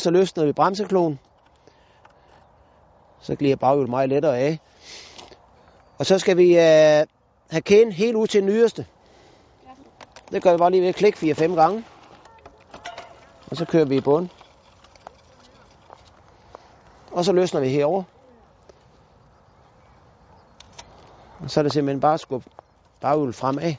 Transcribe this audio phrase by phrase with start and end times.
[0.00, 1.18] Så løsner vi bremsekloen.
[3.20, 4.60] Så glider baghjulet meget lettere af.
[5.98, 7.06] Og så skal vi øh,
[7.50, 8.86] have kæden helt ud til den yderste.
[10.32, 11.84] Det gør vi bare lige ved at klikke 4-5 gange.
[13.50, 14.28] Og så kører vi i bund.
[17.12, 18.02] Og så løsner vi herover.
[21.40, 22.50] Og så er det simpelthen bare at skubbe
[23.00, 23.74] baghjulet fremad.